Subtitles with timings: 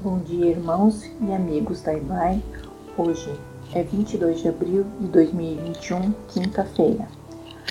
[0.00, 2.40] Bom dia, irmãos e amigos da IBAI.
[2.96, 3.34] Hoje
[3.74, 7.08] é 22 de abril de 2021, quinta-feira.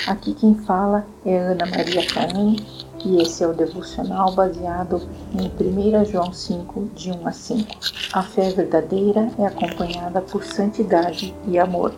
[0.05, 2.57] Aqui quem fala é Ana Maria Caim
[3.05, 5.01] e esse é o devocional baseado
[5.39, 7.79] em 1 João 5, de 1 a 5.
[8.11, 11.93] A fé verdadeira é acompanhada por santidade e amor.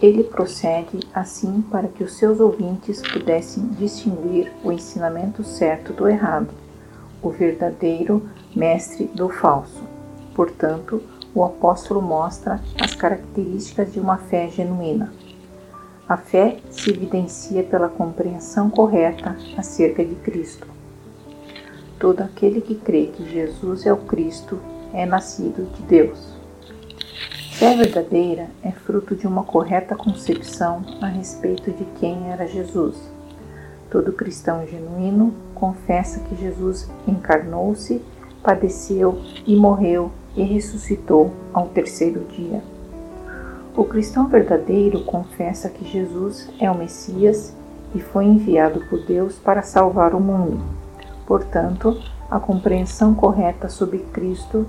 [0.00, 6.48] Ele procede assim para que os seus ouvintes pudessem distinguir o ensinamento certo do errado,
[7.22, 9.82] o verdadeiro mestre do falso.
[10.34, 11.02] Portanto,
[11.34, 15.12] o apóstolo mostra as características de uma fé genuína.
[16.08, 20.66] A fé se evidencia pela compreensão correta acerca de Cristo.
[21.98, 24.58] Todo aquele que crê que Jesus é o Cristo
[24.92, 26.36] é nascido de Deus.
[27.52, 33.11] Fé verdadeira é fruto de uma correta concepção a respeito de quem era Jesus.
[33.92, 38.00] Todo cristão genuíno confessa que Jesus encarnou-se,
[38.42, 42.62] padeceu e morreu e ressuscitou ao terceiro dia.
[43.76, 47.54] O cristão verdadeiro confessa que Jesus é o Messias
[47.94, 50.64] e foi enviado por Deus para salvar o mundo.
[51.26, 54.66] Portanto, a compreensão correta sobre Cristo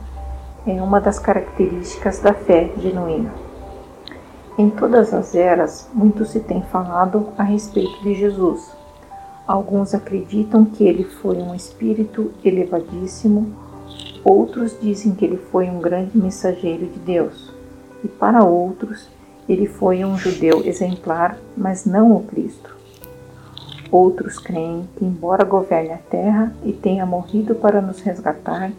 [0.68, 3.32] é uma das características da fé genuína.
[4.58, 8.83] Em todas as eras, muito se tem falado a respeito de Jesus.
[9.46, 13.54] Alguns acreditam que ele foi um espírito elevadíssimo,
[14.24, 17.52] outros dizem que ele foi um grande mensageiro de Deus,
[18.02, 19.10] e para outros,
[19.48, 22.74] ele foi um judeu exemplar, mas não o Cristo.
[23.92, 28.72] Outros creem que, embora governe a terra e tenha morrido para nos resgatar,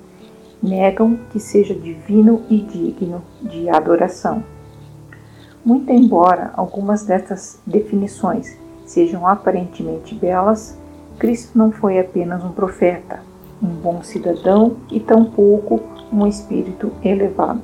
[0.63, 4.43] negam que seja divino e digno de adoração.
[5.63, 10.79] Muito embora algumas destas definições sejam aparentemente belas,
[11.19, 13.21] Cristo não foi apenas um profeta,
[13.63, 15.81] um bom cidadão e tampouco
[16.13, 17.63] um espírito elevado.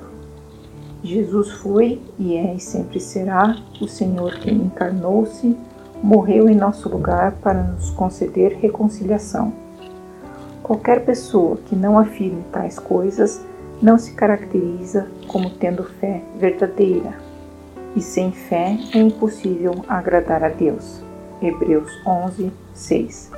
[1.02, 5.56] Jesus foi e é e sempre será o Senhor que encarnou-se,
[6.02, 9.52] morreu em nosso lugar para nos conceder reconciliação
[10.70, 13.45] Qualquer pessoa que não afirme tais coisas
[13.83, 17.12] não se caracteriza como tendo fé verdadeira.
[17.96, 21.02] E sem fé é impossível agradar a Deus.
[21.42, 23.33] Hebreus 11, 6.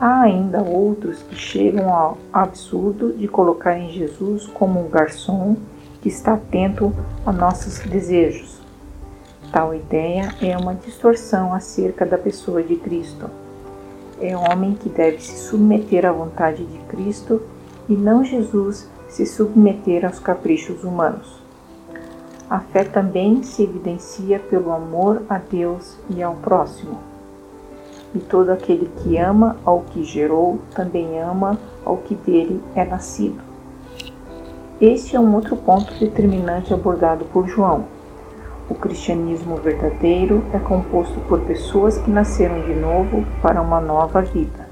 [0.00, 5.56] Há ainda outros que chegam ao absurdo de colocar em Jesus como um garçom
[6.00, 6.94] que está atento
[7.26, 8.60] a nossos desejos.
[9.52, 13.28] Tal ideia é uma distorção acerca da pessoa de Cristo
[14.20, 17.40] é homem que deve se submeter à vontade de Cristo
[17.88, 21.40] e não Jesus se submeter aos caprichos humanos.
[22.50, 26.98] A fé também se evidencia pelo amor a Deus e ao próximo.
[28.14, 33.40] E todo aquele que ama ao que gerou também ama ao que dele é nascido.
[34.80, 37.98] Este é um outro ponto determinante abordado por João
[38.68, 44.68] o cristianismo verdadeiro é composto por pessoas que nasceram de novo para uma nova vida.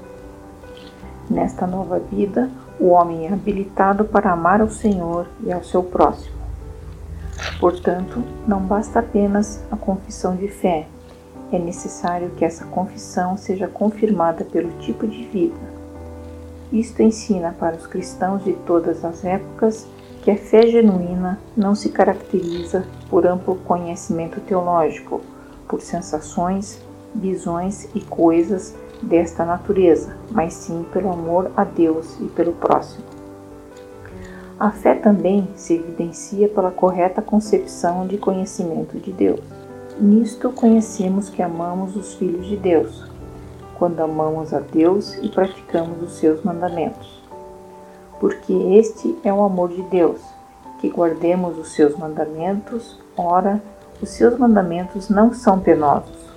[1.27, 2.49] Nesta nova vida,
[2.79, 6.37] o homem é habilitado para amar ao Senhor e ao seu próximo.
[7.59, 10.87] Portanto, não basta apenas a confissão de fé,
[11.51, 15.77] é necessário que essa confissão seja confirmada pelo tipo de vida.
[16.71, 19.87] Isto ensina para os cristãos de todas as épocas
[20.21, 25.21] que a fé genuína não se caracteriza por amplo conhecimento teológico,
[25.67, 26.81] por sensações,
[27.15, 33.05] visões e coisas desta natureza, mas sim pelo amor a Deus e pelo próximo.
[34.59, 39.39] A fé também se evidencia pela correta concepção de conhecimento de Deus.
[39.99, 43.03] Nisto conhecemos que amamos os filhos de Deus,
[43.77, 47.17] quando amamos a Deus e praticamos os seus mandamentos
[48.19, 50.19] porque este é o amor de Deus,
[50.79, 53.61] que guardemos os seus mandamentos, ora,
[54.01, 56.27] os seus mandamentos não são penosos.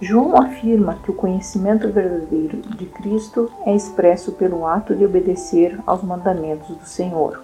[0.00, 6.02] João afirma que o conhecimento verdadeiro de Cristo é expresso pelo ato de obedecer aos
[6.02, 7.40] mandamentos do Senhor.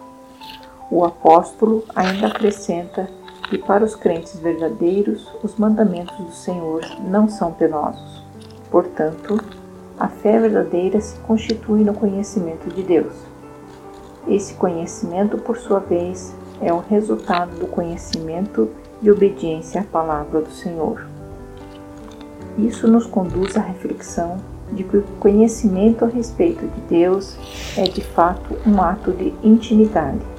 [0.90, 3.08] O apóstolo ainda acrescenta
[3.48, 8.22] que para os crentes verdadeiros os mandamentos do Senhor não são penosos.
[8.70, 9.40] Portanto,
[9.98, 13.14] a fé verdadeira se constitui no conhecimento de Deus.
[14.28, 18.68] Esse conhecimento, por sua vez, é o resultado do conhecimento
[19.00, 21.06] e obediência à palavra do Senhor.
[22.58, 24.36] Isso nos conduz à reflexão
[24.72, 27.36] de que o conhecimento a respeito de Deus
[27.76, 30.38] é de fato um ato de intimidade.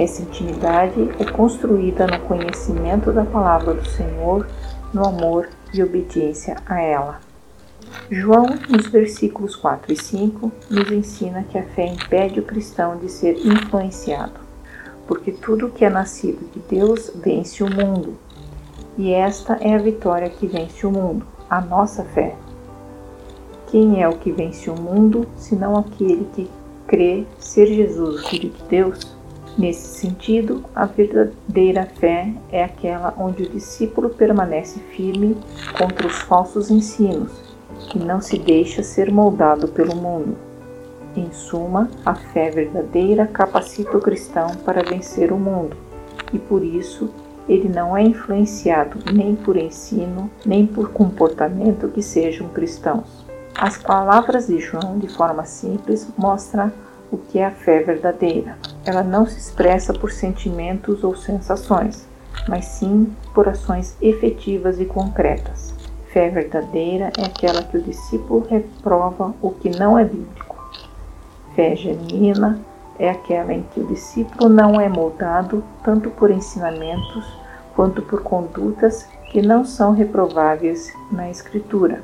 [0.00, 4.46] Essa intimidade é construída no conhecimento da palavra do Senhor,
[4.94, 7.20] no amor e obediência a ela.
[8.10, 13.10] João, nos versículos 4 e 5, nos ensina que a fé impede o cristão de
[13.10, 14.40] ser influenciado,
[15.06, 18.16] porque tudo que é nascido de Deus vence o mundo,
[18.96, 22.34] e esta é a vitória que vence o mundo, a nossa fé.
[23.66, 26.50] Quem é o que vence o mundo, senão aquele que
[26.86, 29.19] crê ser Jesus o Filho de Deus?
[29.60, 35.36] Nesse sentido, a verdadeira fé é aquela onde o discípulo permanece firme
[35.76, 37.30] contra os falsos ensinos
[37.94, 40.34] e não se deixa ser moldado pelo mundo.
[41.14, 45.76] Em suma, a fé verdadeira capacita o cristão para vencer o mundo
[46.32, 47.10] e por isso
[47.46, 53.26] ele não é influenciado nem por ensino, nem por comportamento que sejam cristãos.
[53.54, 56.72] As palavras de João, de forma simples, mostram
[57.10, 58.56] o que é a fé verdadeira.
[58.84, 62.06] Ela não se expressa por sentimentos ou sensações,
[62.48, 65.74] mas sim por ações efetivas e concretas.
[66.12, 70.56] Fé verdadeira é aquela que o discípulo reprova o que não é bíblico.
[71.54, 72.60] Fé genuína
[72.98, 77.24] é aquela em que o discípulo não é moldado tanto por ensinamentos
[77.74, 82.02] quanto por condutas que não são reprováveis na Escritura.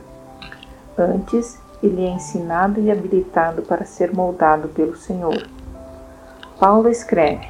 [0.97, 5.47] Antes, ele é ensinado e habilitado para ser moldado pelo Senhor.
[6.59, 7.47] Paulo escreve: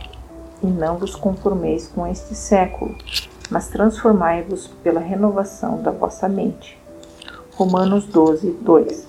[0.63, 2.95] E não vos conformeis com este século,
[3.51, 6.79] mas transformai-vos pela renovação da vossa mente.
[7.55, 9.07] Romanos 12, 2.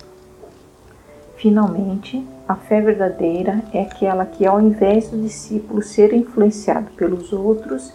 [1.36, 7.92] Finalmente, a fé verdadeira é aquela que, ao invés do discípulo ser influenciado pelos outros,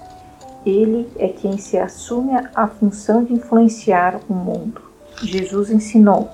[0.65, 4.81] ele é quem se assume a função de influenciar o mundo.
[5.21, 6.29] Jesus ensinou: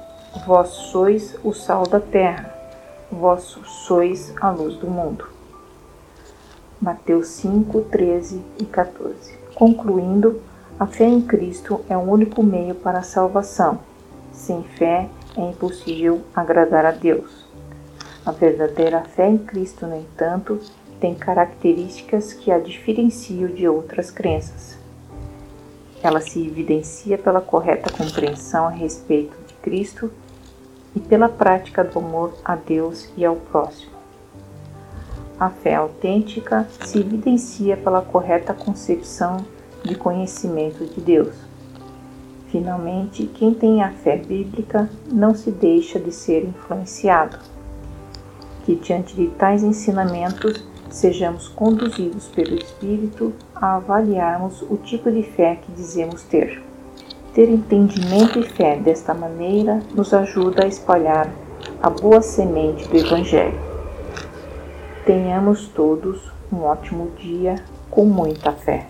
[0.46, 2.54] Vós sois o sal da terra,
[3.12, 5.28] vós sois a luz do mundo.
[6.80, 9.36] Mateus 5, 13 e 14.
[9.56, 10.40] Concluindo,
[10.80, 13.80] a fé em Cristo é o único meio para a salvação.
[14.32, 17.48] Sem fé é impossível agradar a Deus.
[18.24, 20.60] A verdadeira fé em Cristo, no entanto,
[21.00, 24.78] tem características que a diferenciam de outras crenças.
[26.04, 30.12] Ela se evidencia pela correta compreensão a respeito Cristo
[30.96, 33.92] e pela prática do amor a Deus e ao próximo.
[35.40, 39.38] A fé autêntica se evidencia pela correta concepção
[39.84, 41.34] de conhecimento de Deus.
[42.52, 47.38] Finalmente, quem tem a fé bíblica não se deixa de ser influenciado.
[48.66, 55.56] Que diante de tais ensinamentos sejamos conduzidos pelo Espírito a avaliarmos o tipo de fé
[55.56, 56.69] que dizemos ter.
[57.34, 61.30] Ter entendimento e fé desta maneira nos ajuda a espalhar
[61.82, 63.60] a boa semente do Evangelho.
[65.06, 67.56] Tenhamos todos um ótimo dia
[67.90, 68.88] com muita fé.